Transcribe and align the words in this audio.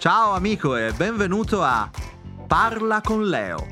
Ciao 0.00 0.32
amico 0.32 0.76
e 0.76 0.92
benvenuto 0.92 1.62
a 1.62 1.90
Parla 2.46 3.02
con 3.02 3.28
Leo, 3.28 3.66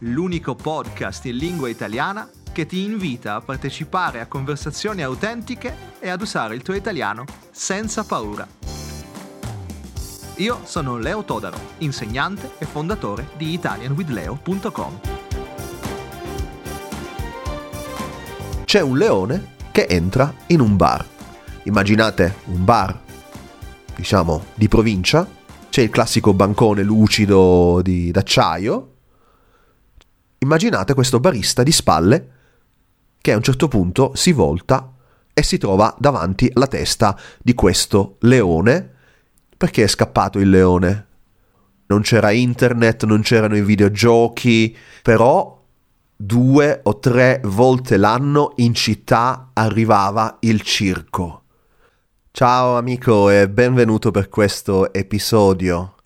l'unico 0.00 0.54
podcast 0.54 1.24
in 1.24 1.38
lingua 1.38 1.70
italiana 1.70 2.28
che 2.52 2.66
ti 2.66 2.84
invita 2.84 3.36
a 3.36 3.40
partecipare 3.40 4.20
a 4.20 4.26
conversazioni 4.26 5.02
autentiche 5.02 5.74
e 5.98 6.10
ad 6.10 6.20
usare 6.20 6.54
il 6.56 6.60
tuo 6.60 6.74
italiano 6.74 7.24
senza 7.50 8.04
paura. 8.04 8.46
Io 10.34 10.60
sono 10.64 10.98
Leo 10.98 11.24
Todaro, 11.24 11.58
insegnante 11.78 12.50
e 12.58 12.66
fondatore 12.66 13.30
di 13.38 13.54
italianwithleo.com. 13.54 15.00
C'è 18.66 18.80
un 18.82 18.98
leone 18.98 19.54
che 19.72 19.86
entra 19.86 20.30
in 20.48 20.60
un 20.60 20.76
bar. 20.76 21.02
Immaginate 21.62 22.34
un 22.48 22.62
bar, 22.62 23.08
diciamo, 24.00 24.46
di 24.54 24.66
provincia. 24.66 25.28
C'è 25.68 25.82
il 25.82 25.90
classico 25.90 26.32
bancone 26.32 26.82
lucido 26.82 27.80
di, 27.82 28.10
d'acciaio. 28.10 28.94
Immaginate 30.38 30.94
questo 30.94 31.20
barista 31.20 31.62
di 31.62 31.70
spalle 31.70 32.30
che 33.20 33.32
a 33.32 33.36
un 33.36 33.42
certo 33.42 33.68
punto 33.68 34.12
si 34.14 34.32
volta 34.32 34.94
e 35.34 35.42
si 35.42 35.58
trova 35.58 35.94
davanti 35.98 36.50
alla 36.54 36.66
testa 36.66 37.16
di 37.42 37.54
questo 37.54 38.16
leone. 38.20 38.94
Perché 39.54 39.84
è 39.84 39.86
scappato 39.86 40.38
il 40.38 40.48
leone? 40.48 41.06
Non 41.88 42.00
c'era 42.00 42.30
internet, 42.30 43.04
non 43.04 43.20
c'erano 43.20 43.56
i 43.56 43.62
videogiochi, 43.62 44.74
però 45.02 45.62
due 46.16 46.80
o 46.84 46.98
tre 46.98 47.40
volte 47.44 47.98
l'anno 47.98 48.52
in 48.56 48.72
città 48.72 49.50
arrivava 49.52 50.38
il 50.40 50.62
circo. 50.62 51.42
Ciao 52.40 52.78
amico 52.78 53.28
e 53.28 53.50
benvenuto 53.50 54.10
per 54.10 54.30
questo 54.30 54.94
episodio. 54.94 55.96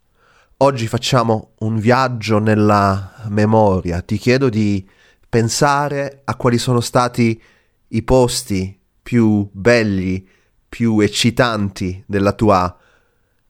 Oggi 0.56 0.88
facciamo 0.88 1.52
un 1.60 1.78
viaggio 1.78 2.40
nella 2.40 3.22
memoria. 3.28 4.00
Ti 4.00 4.16
chiedo 4.16 4.48
di 4.48 4.84
pensare 5.28 6.22
a 6.24 6.34
quali 6.34 6.58
sono 6.58 6.80
stati 6.80 7.40
i 7.86 8.02
posti 8.02 8.76
più 9.00 9.48
belli, 9.52 10.28
più 10.68 10.98
eccitanti 10.98 12.02
della 12.04 12.32
tua 12.32 12.78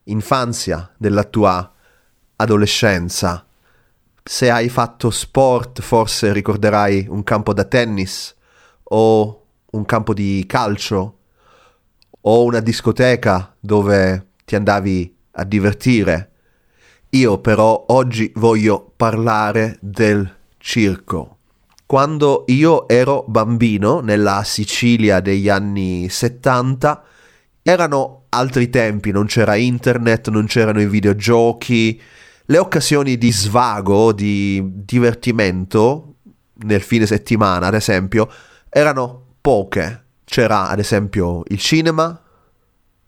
infanzia, 0.03 0.93
della 0.95 1.23
tua 1.23 1.73
adolescenza. 2.35 3.47
Se 4.23 4.51
hai 4.51 4.69
fatto 4.69 5.09
sport, 5.09 5.81
forse 5.81 6.31
ricorderai 6.31 7.07
un 7.09 7.23
campo 7.23 7.51
da 7.51 7.63
tennis 7.63 8.35
o 8.83 9.45
un 9.71 9.85
campo 9.85 10.13
di 10.13 10.43
calcio 10.47 11.21
o 12.27 12.43
una 12.43 12.59
discoteca 12.59 13.55
dove 13.59 14.27
ti 14.45 14.55
andavi 14.55 15.15
a 15.31 15.43
divertire. 15.43 16.31
Io 17.09 17.39
però 17.39 17.85
oggi 17.89 18.31
voglio 18.35 18.91
parlare 18.95 19.77
del 19.81 20.29
circo. 20.57 21.37
Quando 21.85 22.45
io 22.47 22.87
ero 22.87 23.23
bambino, 23.27 23.99
nella 23.99 24.43
Sicilia 24.43 25.19
degli 25.19 25.49
anni 25.49 26.09
70, 26.09 27.03
erano 27.61 28.23
altri 28.29 28.69
tempi, 28.69 29.11
non 29.11 29.27
c'era 29.27 29.55
internet, 29.55 30.29
non 30.29 30.45
c'erano 30.45 30.81
i 30.81 30.87
videogiochi, 30.87 32.01
le 32.45 32.57
occasioni 32.57 33.17
di 33.17 33.31
svago, 33.31 34.11
di 34.11 34.61
divertimento 34.65 36.15
nel 36.63 36.81
fine 36.81 37.05
settimana, 37.05 37.67
ad 37.67 37.75
esempio, 37.75 38.27
erano 38.69 39.35
poche. 39.41 40.04
C'era 40.25 40.67
ad 40.69 40.79
esempio 40.79 41.43
il 41.47 41.59
cinema, 41.59 42.19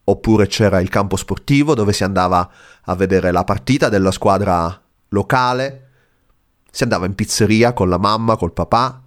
oppure 0.09 0.47
c'era 0.47 0.79
il 0.79 0.89
campo 0.89 1.17
sportivo 1.17 1.73
dove 1.73 1.91
si 1.91 2.03
andava 2.03 2.49
a 2.83 2.95
vedere 2.95 3.31
la 3.31 3.43
partita 3.43 3.89
della 3.89 4.11
squadra 4.11 4.81
locale, 5.09 5.89
si 6.71 6.83
andava 6.83 7.05
in 7.05 7.15
pizzeria 7.15 7.73
con 7.73 7.89
la 7.89 7.97
mamma, 7.97 8.37
col 8.37 8.53
papà, 8.53 9.01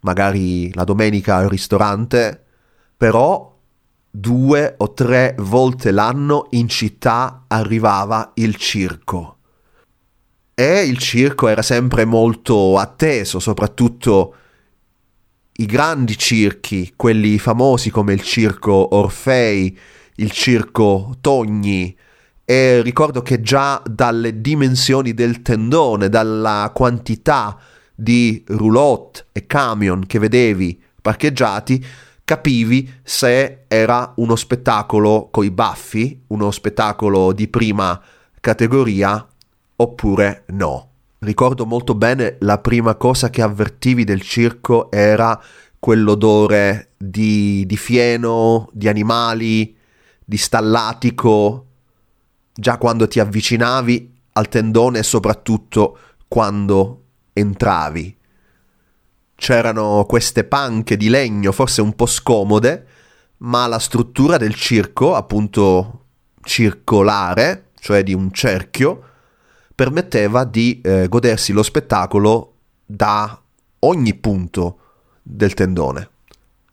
magari 0.00 0.72
la 0.74 0.84
domenica 0.84 1.36
al 1.36 1.48
ristorante, 1.48 2.44
però 2.96 3.56
due 4.10 4.74
o 4.78 4.92
tre 4.92 5.34
volte 5.38 5.90
l'anno 5.90 6.46
in 6.50 6.68
città 6.68 7.44
arrivava 7.46 8.32
il 8.34 8.56
circo. 8.56 9.36
E 10.54 10.82
il 10.82 10.98
circo 10.98 11.46
era 11.46 11.62
sempre 11.62 12.04
molto 12.04 12.78
atteso, 12.78 13.38
soprattutto 13.38 14.34
i 15.60 15.66
grandi 15.66 16.16
circhi, 16.16 16.92
quelli 16.94 17.36
famosi 17.38 17.90
come 17.90 18.12
il 18.12 18.22
circo 18.22 18.94
Orfei, 18.94 19.76
il 20.16 20.30
circo 20.30 21.16
Togni, 21.20 21.96
e 22.44 22.80
ricordo 22.82 23.22
che 23.22 23.40
già 23.40 23.82
dalle 23.84 24.40
dimensioni 24.40 25.14
del 25.14 25.42
tendone, 25.42 26.08
dalla 26.08 26.70
quantità 26.72 27.58
di 27.92 28.44
roulotte 28.46 29.26
e 29.32 29.46
camion 29.46 30.06
che 30.06 30.20
vedevi 30.20 30.80
parcheggiati, 31.02 31.84
capivi 32.24 32.88
se 33.02 33.64
era 33.66 34.12
uno 34.16 34.36
spettacolo 34.36 35.28
coi 35.30 35.50
baffi, 35.50 36.22
uno 36.28 36.52
spettacolo 36.52 37.32
di 37.32 37.48
prima 37.48 38.00
categoria 38.40 39.26
oppure 39.74 40.44
no. 40.50 40.88
Ricordo 41.20 41.66
molto 41.66 41.96
bene 41.96 42.36
la 42.40 42.58
prima 42.58 42.94
cosa 42.94 43.28
che 43.28 43.42
avvertivi 43.42 44.04
del 44.04 44.20
circo 44.20 44.88
era 44.90 45.40
quell'odore 45.78 46.92
di, 46.96 47.64
di 47.66 47.76
fieno, 47.76 48.68
di 48.72 48.86
animali, 48.86 49.76
di 50.24 50.36
stallatico, 50.36 51.66
già 52.54 52.78
quando 52.78 53.08
ti 53.08 53.18
avvicinavi 53.18 54.14
al 54.34 54.48
tendone 54.48 55.00
e 55.00 55.02
soprattutto 55.02 55.98
quando 56.28 57.02
entravi. 57.32 58.16
C'erano 59.34 60.04
queste 60.06 60.44
panche 60.44 60.96
di 60.96 61.08
legno, 61.08 61.50
forse 61.50 61.80
un 61.80 61.94
po' 61.94 62.06
scomode, 62.06 62.86
ma 63.38 63.66
la 63.66 63.78
struttura 63.80 64.36
del 64.36 64.54
circo, 64.54 65.16
appunto 65.16 66.04
circolare, 66.42 67.70
cioè 67.80 68.04
di 68.04 68.14
un 68.14 68.32
cerchio, 68.32 69.02
permetteva 69.78 70.42
di 70.42 70.80
eh, 70.80 71.06
godersi 71.08 71.52
lo 71.52 71.62
spettacolo 71.62 72.54
da 72.84 73.40
ogni 73.78 74.14
punto 74.14 74.78
del 75.22 75.54
tendone. 75.54 76.08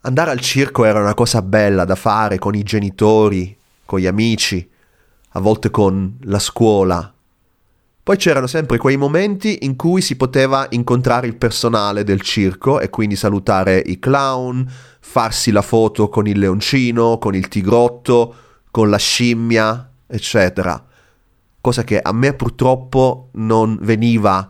Andare 0.01 0.31
al 0.31 0.39
circo 0.39 0.85
era 0.85 1.01
una 1.01 1.13
cosa 1.13 1.43
bella 1.43 1.85
da 1.85 1.93
fare 1.93 2.39
con 2.39 2.55
i 2.55 2.63
genitori, 2.63 3.55
con 3.85 3.99
gli 3.99 4.07
amici, 4.07 4.67
a 5.33 5.39
volte 5.39 5.69
con 5.69 6.17
la 6.21 6.39
scuola. 6.39 7.13
Poi 8.01 8.17
c'erano 8.17 8.47
sempre 8.47 8.79
quei 8.79 8.97
momenti 8.97 9.59
in 9.65 9.75
cui 9.75 10.01
si 10.01 10.15
poteva 10.15 10.65
incontrare 10.71 11.27
il 11.27 11.35
personale 11.35 12.03
del 12.03 12.21
circo 12.21 12.79
e 12.79 12.89
quindi 12.89 13.15
salutare 13.15 13.83
i 13.85 13.99
clown, 13.99 14.67
farsi 14.99 15.51
la 15.51 15.61
foto 15.61 16.09
con 16.09 16.25
il 16.25 16.39
leoncino, 16.39 17.19
con 17.19 17.35
il 17.35 17.49
tigrotto, 17.49 18.35
con 18.71 18.89
la 18.89 18.97
scimmia, 18.97 19.91
eccetera 20.07 20.87
cosa 21.65 21.83
che 21.83 21.99
a 21.99 22.13
me 22.13 22.33
purtroppo 22.33 23.29
non 23.33 23.79
veniva 23.81 24.47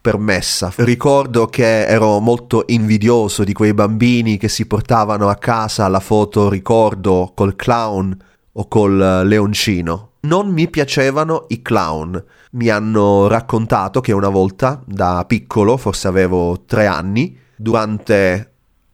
permessa. 0.00 0.72
Ricordo 0.76 1.44
che 1.44 1.84
ero 1.84 2.20
molto 2.20 2.64
invidioso 2.68 3.44
di 3.44 3.52
quei 3.52 3.74
bambini 3.74 4.38
che 4.38 4.48
si 4.48 4.64
portavano 4.64 5.28
a 5.28 5.34
casa 5.34 5.86
la 5.88 6.00
foto 6.00 6.48
ricordo 6.48 7.32
col 7.34 7.54
clown 7.54 8.16
o 8.52 8.66
col 8.66 8.96
leoncino. 9.26 10.12
Non 10.20 10.48
mi 10.52 10.70
piacevano 10.70 11.44
i 11.48 11.60
clown. 11.60 12.24
Mi 12.52 12.70
hanno 12.70 13.26
raccontato 13.26 14.00
che 14.00 14.12
una 14.12 14.30
volta, 14.30 14.82
da 14.86 15.22
piccolo, 15.26 15.76
forse 15.76 16.08
avevo 16.08 16.62
tre 16.64 16.86
anni, 16.86 17.38
durante 17.54 18.52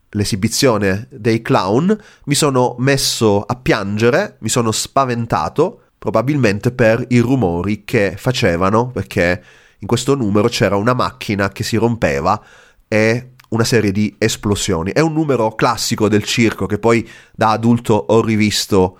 l'esibizione 0.08 1.06
dei 1.08 1.40
clown, 1.40 1.96
mi 2.24 2.34
sono 2.34 2.74
messo 2.78 3.42
a 3.42 3.54
piangere, 3.54 4.38
mi 4.40 4.48
sono 4.48 4.72
spaventato 4.72 5.82
probabilmente 6.00 6.72
per 6.72 7.04
i 7.10 7.18
rumori 7.18 7.84
che 7.84 8.14
facevano, 8.16 8.88
perché 8.88 9.44
in 9.80 9.86
questo 9.86 10.14
numero 10.14 10.48
c'era 10.48 10.76
una 10.76 10.94
macchina 10.94 11.50
che 11.50 11.62
si 11.62 11.76
rompeva 11.76 12.42
e 12.88 13.32
una 13.50 13.64
serie 13.64 13.92
di 13.92 14.14
esplosioni. 14.16 14.92
È 14.92 15.00
un 15.00 15.12
numero 15.12 15.54
classico 15.54 16.08
del 16.08 16.24
circo 16.24 16.64
che 16.64 16.78
poi 16.78 17.06
da 17.34 17.50
adulto 17.50 17.92
ho 17.92 18.22
rivisto 18.22 18.98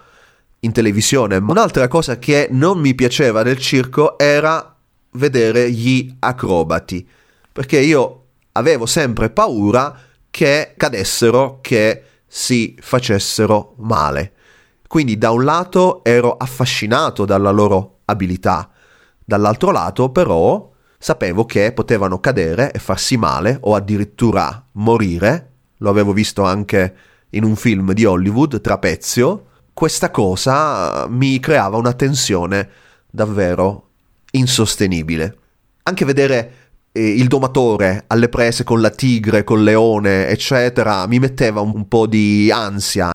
in 0.61 0.73
televisione. 0.73 1.37
Un'altra 1.37 1.89
cosa 1.89 2.19
che 2.19 2.49
non 2.51 2.79
mi 2.79 2.95
piaceva 2.95 3.43
del 3.43 3.57
circo 3.57 4.19
era 4.19 4.77
vedere 5.13 5.73
gli 5.73 6.15
acrobati, 6.19 7.09
perché 7.51 7.81
io 7.81 8.25
avevo 8.53 8.85
sempre 8.85 9.31
paura 9.31 9.99
che 10.31 10.75
cadessero, 10.77 11.61
che 11.63 12.03
si 12.27 12.77
facessero 12.79 13.73
male. 13.79 14.35
Quindi 14.91 15.19
da 15.19 15.31
un 15.31 15.45
lato 15.45 16.03
ero 16.03 16.37
affascinato 16.37 17.25
dalla 17.25 17.53
loro 17.53 17.99
abilità, 18.07 18.69
dall'altro 19.25 19.71
lato 19.71 20.11
però 20.11 20.69
sapevo 20.99 21.45
che 21.45 21.71
potevano 21.71 22.19
cadere 22.19 22.73
e 22.73 22.81
farsi 22.81 23.17
male 23.17 23.57
o 23.61 23.77
addirittura 23.77 24.67
morire. 24.73 25.51
Lo 25.77 25.91
avevo 25.91 26.13
visto 26.13 26.43
anche 26.43 26.95
in 27.31 27.45
un 27.45 27.55
film 27.55 27.93
di 27.93 28.05
Hollywood, 28.05 28.61
Trapezio, 28.61 29.45
questa 29.73 30.11
cosa 30.11 31.07
mi 31.07 31.39
creava 31.39 31.77
una 31.77 31.93
tensione 31.93 32.69
davvero 33.09 33.91
insostenibile. 34.33 35.37
Anche 35.85 36.05
vedere 36.05 36.53
eh, 36.91 37.11
il 37.11 37.29
domatore 37.29 38.07
alle 38.09 38.29
prese 38.29 38.65
con 38.65 38.81
la 38.81 38.91
tigre, 38.91 39.45
col 39.45 39.63
leone, 39.63 40.27
eccetera, 40.27 41.07
mi 41.07 41.21
metteva 41.21 41.61
un 41.61 41.87
po' 41.87 42.09
di 42.09 42.51
ansia. 42.53 43.13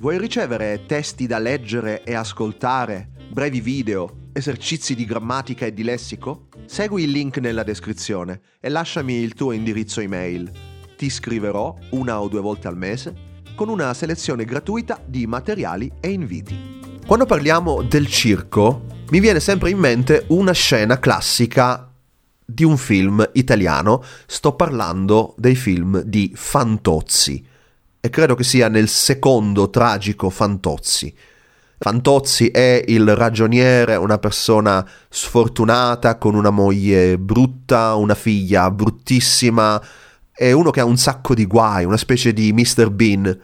Vuoi 0.00 0.16
ricevere 0.16 0.86
testi 0.86 1.26
da 1.26 1.38
leggere 1.38 2.04
e 2.04 2.14
ascoltare, 2.14 3.10
brevi 3.28 3.60
video, 3.60 4.28
esercizi 4.32 4.94
di 4.94 5.04
grammatica 5.04 5.66
e 5.66 5.74
di 5.74 5.82
lessico? 5.82 6.48
Segui 6.64 7.02
il 7.02 7.10
link 7.10 7.36
nella 7.36 7.62
descrizione 7.62 8.40
e 8.60 8.70
lasciami 8.70 9.16
il 9.16 9.34
tuo 9.34 9.52
indirizzo 9.52 10.00
email. 10.00 10.50
Ti 10.96 11.10
scriverò 11.10 11.76
una 11.90 12.18
o 12.18 12.28
due 12.28 12.40
volte 12.40 12.66
al 12.66 12.78
mese 12.78 13.14
con 13.54 13.68
una 13.68 13.92
selezione 13.92 14.46
gratuita 14.46 15.02
di 15.04 15.26
materiali 15.26 15.92
e 16.00 16.08
inviti. 16.08 16.80
Quando 17.06 17.26
parliamo 17.26 17.82
del 17.82 18.06
circo, 18.06 18.86
mi 19.10 19.20
viene 19.20 19.38
sempre 19.38 19.68
in 19.68 19.78
mente 19.78 20.24
una 20.28 20.52
scena 20.52 20.98
classica 20.98 21.92
di 22.42 22.64
un 22.64 22.78
film 22.78 23.28
italiano. 23.34 24.02
Sto 24.24 24.54
parlando 24.54 25.34
dei 25.36 25.56
film 25.56 26.00
di 26.00 26.32
Fantozzi. 26.34 27.48
E 28.02 28.08
credo 28.08 28.34
che 28.34 28.44
sia 28.44 28.68
nel 28.68 28.88
secondo 28.88 29.68
tragico 29.68 30.30
Fantozzi. 30.30 31.14
Fantozzi 31.78 32.48
è 32.48 32.82
il 32.88 33.14
ragioniere, 33.14 33.96
una 33.96 34.18
persona 34.18 34.86
sfortunata, 35.08 36.16
con 36.16 36.34
una 36.34 36.48
moglie 36.48 37.18
brutta, 37.18 37.94
una 37.96 38.14
figlia 38.14 38.70
bruttissima, 38.70 39.82
è 40.32 40.50
uno 40.52 40.70
che 40.70 40.80
ha 40.80 40.86
un 40.86 40.96
sacco 40.96 41.34
di 41.34 41.44
guai, 41.44 41.84
una 41.84 41.98
specie 41.98 42.32
di 42.32 42.54
Mr. 42.54 42.90
Bean 42.90 43.38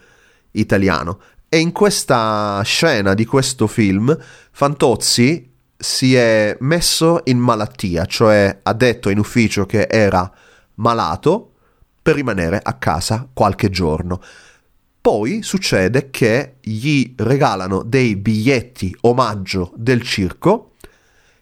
italiano. 0.51 1.19
E 1.49 1.59
in 1.59 1.71
questa 1.71 2.59
scena 2.63 3.13
di 3.13 3.25
questo 3.25 3.67
film, 3.67 4.17
Fantozzi 4.51 5.53
si 5.77 6.15
è 6.15 6.57
messo 6.61 7.21
in 7.25 7.37
malattia, 7.37 8.05
cioè 8.05 8.59
ha 8.63 8.73
detto 8.73 9.09
in 9.09 9.19
ufficio 9.19 9.67
che 9.67 9.87
era 9.87 10.31
malato 10.75 11.51
per 12.01 12.15
rimanere 12.15 12.59
a 12.63 12.73
casa 12.73 13.27
qualche 13.31 13.69
giorno. 13.69 14.19
Poi 15.07 15.41
succede 15.41 16.09
che 16.09 16.55
gli 16.59 17.13
regalano 17.15 17.81
dei 17.81 18.17
biglietti 18.17 18.93
omaggio 19.03 19.71
del 19.77 20.01
circo 20.01 20.73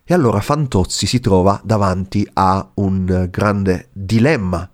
e 0.04 0.14
allora 0.14 0.40
Fantozzi 0.40 1.08
si 1.08 1.20
trova 1.20 1.60
davanti 1.64 2.30
a 2.34 2.70
un 2.76 3.28
grande 3.32 3.88
dilemma, 3.92 4.70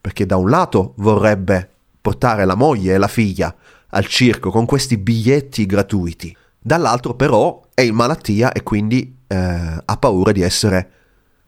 perché 0.00 0.24
da 0.24 0.36
un 0.36 0.48
lato 0.48 0.94
vorrebbe 0.98 1.68
portare 2.00 2.44
la 2.44 2.54
moglie 2.54 2.94
e 2.94 2.98
la 2.98 3.08
figlia 3.08 3.52
al 3.88 4.06
circo 4.06 4.52
con 4.52 4.66
questi 4.66 4.98
biglietti 4.98 5.66
gratuiti. 5.66 6.36
Dall'altro 6.60 7.14
però 7.14 7.60
è 7.74 7.80
in 7.80 7.96
malattia 7.96 8.52
e 8.52 8.62
quindi 8.62 9.18
eh, 9.26 9.34
ha 9.84 9.96
paura 9.96 10.30
di 10.30 10.42
essere 10.42 10.90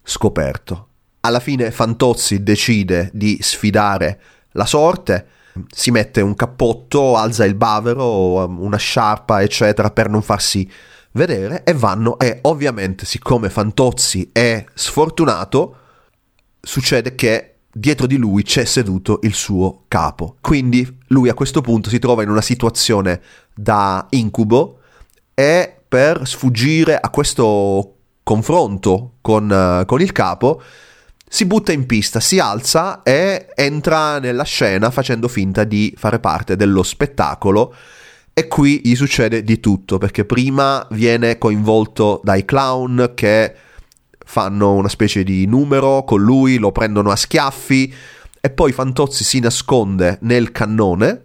scoperto. 0.02 0.88
Alla 1.20 1.38
fine 1.38 1.70
Fantozzi 1.70 2.42
decide 2.42 3.10
di 3.12 3.38
sfidare 3.40 4.20
la 4.54 4.66
sorte, 4.66 5.28
si 5.68 5.90
mette 5.90 6.20
un 6.20 6.34
cappotto, 6.34 7.16
alza 7.16 7.44
il 7.44 7.54
bavero, 7.54 8.46
una 8.46 8.76
sciarpa, 8.76 9.42
eccetera, 9.42 9.90
per 9.90 10.08
non 10.08 10.22
farsi 10.22 10.68
vedere 11.12 11.62
e 11.64 11.72
vanno 11.74 12.18
e 12.18 12.38
ovviamente 12.42 13.06
siccome 13.06 13.48
Fantozzi 13.48 14.30
è 14.32 14.64
sfortunato, 14.74 15.76
succede 16.60 17.14
che 17.14 17.54
dietro 17.70 18.06
di 18.06 18.16
lui 18.16 18.42
c'è 18.42 18.64
seduto 18.64 19.20
il 19.22 19.34
suo 19.34 19.84
capo. 19.88 20.36
Quindi 20.40 20.98
lui 21.08 21.28
a 21.28 21.34
questo 21.34 21.60
punto 21.60 21.88
si 21.88 21.98
trova 21.98 22.22
in 22.22 22.30
una 22.30 22.40
situazione 22.40 23.20
da 23.54 24.06
incubo 24.10 24.80
e 25.34 25.80
per 25.86 26.26
sfuggire 26.26 26.98
a 26.98 27.10
questo 27.10 27.96
confronto 28.22 29.14
con, 29.20 29.50
uh, 29.50 29.84
con 29.84 30.00
il 30.00 30.12
capo 30.12 30.62
si 31.34 31.46
butta 31.46 31.72
in 31.72 31.84
pista, 31.84 32.20
si 32.20 32.38
alza 32.38 33.02
e 33.02 33.48
entra 33.56 34.20
nella 34.20 34.44
scena 34.44 34.92
facendo 34.92 35.26
finta 35.26 35.64
di 35.64 35.92
fare 35.96 36.20
parte 36.20 36.54
dello 36.54 36.84
spettacolo. 36.84 37.74
E 38.32 38.46
qui 38.46 38.80
gli 38.84 38.94
succede 38.94 39.42
di 39.42 39.58
tutto, 39.58 39.98
perché 39.98 40.24
prima 40.24 40.86
viene 40.92 41.36
coinvolto 41.36 42.20
dai 42.22 42.44
clown 42.44 43.14
che 43.16 43.52
fanno 44.24 44.74
una 44.74 44.86
specie 44.88 45.24
di 45.24 45.44
numero 45.46 46.04
con 46.04 46.22
lui, 46.22 46.56
lo 46.56 46.70
prendono 46.70 47.10
a 47.10 47.16
schiaffi 47.16 47.92
e 48.40 48.50
poi 48.50 48.70
Fantozzi 48.70 49.24
si 49.24 49.40
nasconde 49.40 50.18
nel 50.20 50.52
cannone, 50.52 51.20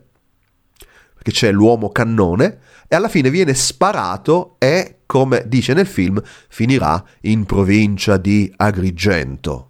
perché 1.13 1.29
c'è 1.29 1.51
l'uomo 1.51 1.91
cannone, 1.91 2.57
e 2.87 2.95
alla 2.95 3.09
fine 3.09 3.29
viene 3.29 3.53
sparato 3.53 4.55
e, 4.57 5.01
come 5.05 5.43
dice 5.45 5.73
nel 5.73 5.85
film, 5.85 6.19
finirà 6.47 7.03
in 7.21 7.45
provincia 7.45 8.17
di 8.17 8.51
Agrigento. 8.55 9.68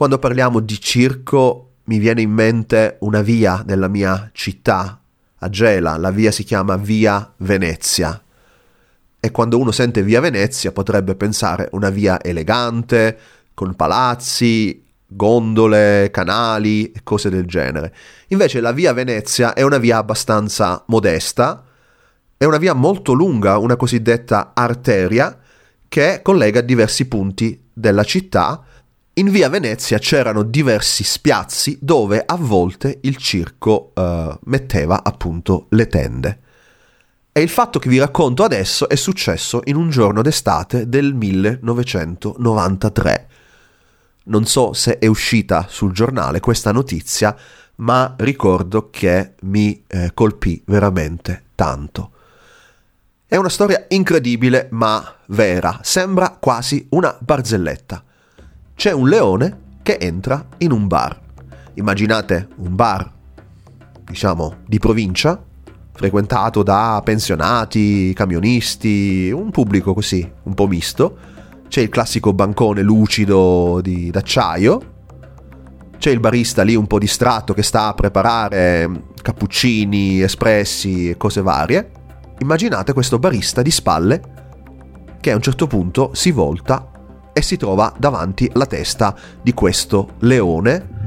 Quando 0.00 0.18
parliamo 0.18 0.60
di 0.60 0.80
circo 0.80 1.72
mi 1.84 1.98
viene 1.98 2.22
in 2.22 2.30
mente 2.30 2.96
una 3.00 3.20
via 3.20 3.62
nella 3.66 3.86
mia 3.86 4.30
città, 4.32 4.98
a 5.36 5.48
Gela, 5.50 5.98
la 5.98 6.10
via 6.10 6.30
si 6.30 6.42
chiama 6.42 6.78
Via 6.78 7.34
Venezia 7.36 8.18
e 9.20 9.30
quando 9.30 9.58
uno 9.58 9.70
sente 9.72 10.02
via 10.02 10.20
Venezia 10.20 10.72
potrebbe 10.72 11.16
pensare 11.16 11.68
una 11.72 11.90
via 11.90 12.18
elegante, 12.22 13.18
con 13.52 13.76
palazzi, 13.76 14.82
gondole, 15.06 16.08
canali 16.10 16.92
e 16.92 17.02
cose 17.02 17.28
del 17.28 17.44
genere. 17.44 17.94
Invece 18.28 18.62
la 18.62 18.72
via 18.72 18.94
Venezia 18.94 19.52
è 19.52 19.60
una 19.60 19.76
via 19.76 19.98
abbastanza 19.98 20.82
modesta, 20.86 21.62
è 22.38 22.46
una 22.46 22.56
via 22.56 22.72
molto 22.72 23.12
lunga, 23.12 23.58
una 23.58 23.76
cosiddetta 23.76 24.52
arteria, 24.54 25.38
che 25.86 26.20
collega 26.22 26.62
diversi 26.62 27.06
punti 27.06 27.68
della 27.70 28.04
città. 28.04 28.64
In 29.20 29.30
via 29.30 29.48
Venezia 29.50 29.98
c'erano 29.98 30.42
diversi 30.42 31.04
spiazzi 31.04 31.76
dove 31.78 32.22
a 32.24 32.36
volte 32.36 33.00
il 33.02 33.18
circo 33.18 33.92
eh, 33.94 34.38
metteva 34.44 35.04
appunto 35.04 35.66
le 35.70 35.88
tende. 35.88 36.40
E 37.30 37.42
il 37.42 37.50
fatto 37.50 37.78
che 37.78 37.90
vi 37.90 37.98
racconto 37.98 38.44
adesso 38.44 38.88
è 38.88 38.94
successo 38.94 39.60
in 39.64 39.76
un 39.76 39.90
giorno 39.90 40.22
d'estate 40.22 40.88
del 40.88 41.12
1993. 41.12 43.28
Non 44.24 44.46
so 44.46 44.72
se 44.72 44.98
è 44.98 45.06
uscita 45.06 45.66
sul 45.68 45.92
giornale 45.92 46.40
questa 46.40 46.72
notizia, 46.72 47.36
ma 47.76 48.14
ricordo 48.16 48.88
che 48.88 49.34
mi 49.42 49.84
eh, 49.86 50.12
colpì 50.14 50.62
veramente 50.64 51.42
tanto. 51.54 52.12
È 53.26 53.36
una 53.36 53.50
storia 53.50 53.84
incredibile 53.88 54.68
ma 54.70 55.14
vera, 55.26 55.80
sembra 55.82 56.38
quasi 56.40 56.86
una 56.92 57.14
barzelletta. 57.20 58.04
C'è 58.80 58.92
un 58.92 59.10
leone 59.10 59.58
che 59.82 59.98
entra 60.00 60.42
in 60.56 60.72
un 60.72 60.86
bar. 60.86 61.20
Immaginate 61.74 62.48
un 62.56 62.74
bar, 62.74 63.12
diciamo, 64.06 64.54
di 64.66 64.78
provincia, 64.78 65.38
frequentato 65.92 66.62
da 66.62 66.98
pensionati, 67.04 68.14
camionisti, 68.14 69.30
un 69.30 69.50
pubblico 69.50 69.92
così, 69.92 70.26
un 70.44 70.54
po' 70.54 70.66
misto. 70.66 71.14
C'è 71.68 71.82
il 71.82 71.90
classico 71.90 72.32
bancone 72.32 72.80
lucido 72.80 73.80
di, 73.82 74.10
d'acciaio, 74.10 74.92
c'è 75.98 76.10
il 76.10 76.20
barista 76.20 76.62
lì 76.62 76.74
un 76.74 76.86
po' 76.86 76.98
distratto 76.98 77.52
che 77.52 77.62
sta 77.62 77.88
a 77.88 77.92
preparare 77.92 78.90
cappuccini, 79.20 80.22
espressi 80.22 81.10
e 81.10 81.18
cose 81.18 81.42
varie. 81.42 81.90
Immaginate 82.38 82.94
questo 82.94 83.18
barista 83.18 83.60
di 83.60 83.70
spalle 83.70 84.22
che 85.20 85.32
a 85.32 85.34
un 85.34 85.42
certo 85.42 85.66
punto 85.66 86.12
si 86.14 86.30
volta 86.30 86.89
e 87.40 87.42
si 87.42 87.56
trova 87.56 87.92
davanti 87.96 88.50
alla 88.52 88.66
testa 88.66 89.14
di 89.40 89.54
questo 89.54 90.10
leone 90.20 90.98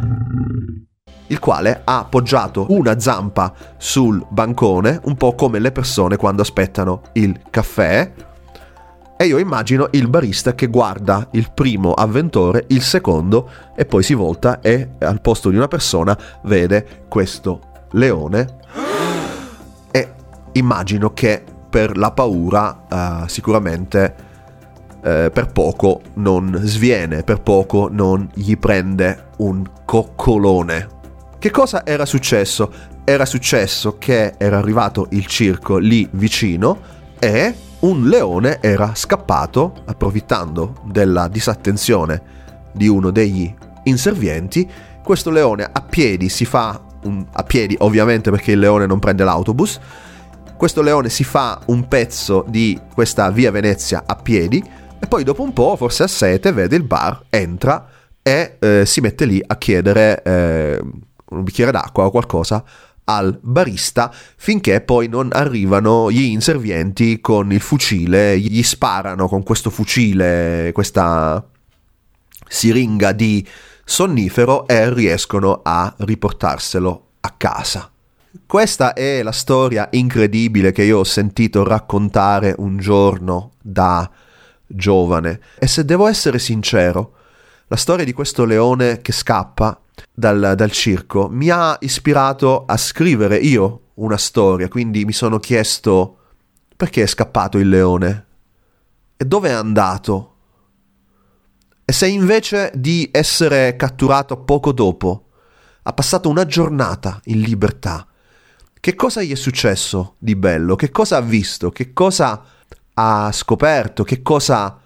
il 1.28 1.40
quale 1.40 1.82
ha 1.84 2.00
appoggiato 2.00 2.66
una 2.70 3.00
zampa 3.00 3.54
sul 3.78 4.24
bancone, 4.30 5.00
un 5.06 5.16
po' 5.16 5.34
come 5.34 5.58
le 5.58 5.72
persone 5.72 6.18
quando 6.18 6.42
aspettano 6.42 7.02
il 7.13 7.40
caffè. 7.50 8.12
E 9.16 9.25
io 9.25 9.38
immagino 9.38 9.88
il 9.92 10.08
barista 10.10 10.54
che 10.54 10.68
guarda 10.68 11.30
il 11.32 11.52
primo 11.52 11.94
avventore, 11.94 12.66
il 12.68 12.82
secondo, 12.82 13.50
e 13.75 13.86
poi 13.86 14.04
si 14.04 14.13
volta 14.13 14.60
e 14.60 14.90
al 15.00 15.22
posto 15.22 15.50
di 15.50 15.56
una 15.56 15.68
persona 15.68 16.16
vede 16.44 17.06
questo 17.08 17.86
leone. 17.92 18.58
E 19.90 20.13
immagino 20.52 21.13
che 21.13 21.44
per 21.70 21.98
la 21.98 22.12
paura 22.12 22.86
uh, 23.24 23.28
sicuramente 23.28 24.32
uh, 25.03 25.31
per 25.31 25.51
poco 25.51 26.01
non 26.15 26.60
sviene, 26.63 27.24
per 27.24 27.41
poco 27.41 27.89
non 27.91 28.29
gli 28.33 28.57
prende 28.57 29.27
un 29.38 29.63
coccolone. 29.86 30.88
Che 31.38 31.51
cosa 31.51 31.86
era 31.86 32.05
successo? 32.05 32.72
Era 33.03 33.25
successo 33.25 33.98
che 33.98 34.36
era 34.38 34.57
arrivato 34.57 35.07
il 35.12 35.25
circo 35.25 35.77
lì 35.77 36.07
vicino 36.12 36.79
e 37.19 37.53
un 37.79 38.07
leone 38.07 38.60
era 38.62 38.95
scappato, 38.95 39.83
approfittando 39.86 40.75
della 40.86 41.27
disattenzione 41.27 42.22
di 42.72 42.88
uno 42.88 43.12
degli 43.12 43.53
inservienti. 43.83 44.69
Questo 45.03 45.29
leone 45.31 45.67
a 45.69 45.81
piedi 45.81 46.29
si 46.29 46.45
fa, 46.45 46.81
un, 47.03 47.25
a 47.29 47.43
piedi 47.43 47.75
ovviamente 47.79 48.31
perché 48.31 48.53
il 48.53 48.60
leone 48.60 48.86
non 48.86 49.00
prende 49.00 49.25
l'autobus, 49.25 49.79
Questo 50.55 50.81
leone 50.81 51.10
si 51.10 51.25
fa 51.25 51.60
un 51.65 51.89
pezzo 51.89 52.45
di 52.48 52.79
questa 52.93 53.29
via 53.31 53.51
Venezia 53.51 54.03
a 54.05 54.15
piedi 54.15 54.63
e 55.03 55.07
poi 55.07 55.25
dopo 55.25 55.43
un 55.43 55.51
po', 55.51 55.75
forse 55.75 56.03
a 56.03 56.07
sete, 56.07 56.53
vede 56.53 56.77
il 56.77 56.83
bar, 56.83 57.25
entra 57.29 57.89
e 58.22 58.55
eh, 58.57 58.86
si 58.86 59.01
mette 59.01 59.25
lì 59.25 59.43
a 59.45 59.57
chiedere 59.57 60.24
eh, 60.24 60.79
un 60.79 61.43
bicchiere 61.43 61.72
d'acqua 61.72 62.05
o 62.05 62.10
qualcosa 62.10 62.63
al 63.03 63.38
barista 63.41 64.13
finché 64.38 64.79
poi 64.79 65.10
non 65.10 65.27
arrivano 65.33 66.10
gli 66.10 66.22
inservienti 66.22 67.19
con 67.19 67.51
il 67.51 67.60
fucile, 67.60 68.39
gli 68.39 68.63
sparano 68.63 69.27
con 69.27 69.43
questo 69.43 69.69
fucile, 69.69 70.72
questa 70.74 71.45
siringa 72.48 73.12
di 73.12 73.45
sonnifero 73.83 74.65
e 74.69 74.93
riescono 74.93 75.60
a 75.65 75.93
riportarselo 75.98 77.07
a 77.19 77.33
casa. 77.36 77.91
Questa 78.45 78.93
è 78.93 79.22
la 79.22 79.33
storia 79.33 79.89
incredibile 79.91 80.72
che 80.72 80.83
io 80.83 81.00
ho 81.00 81.03
sentito 81.03 81.65
raccontare 81.65 82.55
un 82.57 82.77
giorno 82.77 83.51
da 83.62 84.10
giovane 84.65 85.39
e 85.60 85.67
se 85.67 85.86
devo 85.86 86.08
essere 86.08 86.39
sincero, 86.39 87.15
la 87.67 87.75
storia 87.75 88.05
di 88.05 88.13
questo 88.13 88.46
leone 88.46 89.01
che 89.01 89.12
scappa 89.12 89.79
dal, 90.12 90.53
dal 90.55 90.72
circo 90.72 91.27
mi 91.29 91.50
ha 91.50 91.77
ispirato 91.82 92.65
a 92.65 92.77
scrivere 92.77 93.38
io 93.38 93.79
una 93.96 94.17
storia, 94.17 94.67
quindi 94.67 95.05
mi 95.05 95.13
sono 95.13 95.39
chiesto 95.39 96.17
perché 96.75 97.03
è 97.03 97.08
scappato 97.08 97.58
il 97.58 97.70
leone 97.70 98.25
e 99.17 99.25
dove 99.25 99.50
è 99.50 99.53
andato. 99.53 100.29
E 101.86 101.91
se 101.91 102.08
invece 102.08 102.72
di 102.75 103.10
essere 103.12 103.75
catturato 103.75 104.38
poco 104.38 104.72
dopo 104.72 105.29
ha 105.84 105.93
passato 105.93 106.29
una 106.29 106.46
giornata 106.46 107.20
in 107.25 107.41
libertà, 107.41 108.08
che 108.79 108.96
cosa 108.96 109.22
gli 109.22 109.32
è 109.32 109.36
successo 109.36 110.15
di 110.17 110.36
bello? 110.36 110.75
Che 110.75 110.91
cosa 110.91 111.17
ha 111.17 111.22
visto? 111.22 111.70
Che 111.70 111.93
cosa 111.93 112.43
ha 112.96 113.32
scoperto? 113.32 114.04
Che 114.04 114.22
cosa 114.22 114.80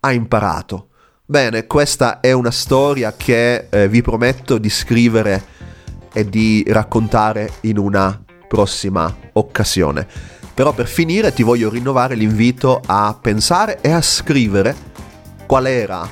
ha 0.00 0.12
imparato? 0.12 0.88
Bene, 1.24 1.66
questa 1.66 2.20
è 2.20 2.32
una 2.32 2.50
storia 2.50 3.14
che 3.16 3.68
eh, 3.70 3.88
vi 3.88 4.02
prometto 4.02 4.58
di 4.58 4.68
scrivere 4.68 5.44
e 6.12 6.28
di 6.28 6.64
raccontare 6.66 7.52
in 7.62 7.78
una 7.78 8.20
prossima 8.48 9.14
occasione. 9.34 10.06
Però 10.52 10.72
per 10.72 10.88
finire 10.88 11.32
ti 11.32 11.42
voglio 11.42 11.70
rinnovare 11.70 12.16
l'invito 12.16 12.80
a 12.84 13.16
pensare 13.20 13.80
e 13.80 13.92
a 13.92 14.02
scrivere 14.02 14.74
qual 15.46 15.66
era 15.66 16.06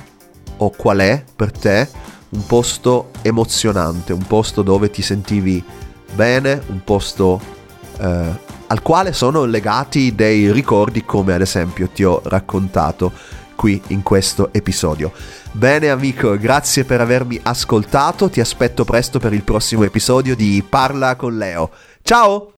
o 0.59 0.71
qual 0.71 0.99
è 0.99 1.25
per 1.35 1.50
te 1.50 1.88
un 2.31 2.47
posto 2.47 3.11
emozionante, 3.23 4.12
un 4.12 4.27
posto 4.27 4.62
dove 4.62 4.91
ti 4.91 5.03
sentivi 5.03 5.62
bene, 6.15 6.62
un 6.69 6.83
posto 6.85 7.41
eh, 7.99 8.47
al 8.68 8.82
quale 8.82 9.12
sono 9.12 9.44
legati 9.44 10.14
dei 10.14 10.52
ricordi 10.52 11.04
come 11.04 11.34
ad 11.34 11.40
esempio 11.40 11.88
ti 11.88 12.04
ho 12.04 12.20
raccontato 12.25 13.12
qui 13.56 13.82
in 13.88 14.02
questo 14.02 14.50
episodio. 14.52 15.10
Bene 15.50 15.90
amico, 15.90 16.38
grazie 16.38 16.84
per 16.84 17.00
avermi 17.00 17.40
ascoltato, 17.42 18.30
ti 18.30 18.40
aspetto 18.40 18.84
presto 18.84 19.18
per 19.18 19.32
il 19.32 19.42
prossimo 19.42 19.82
episodio 19.82 20.37
di 20.37 20.64
Parla 20.66 21.16
con 21.16 21.37
Leo. 21.37 21.70
Ciao! 22.02 22.46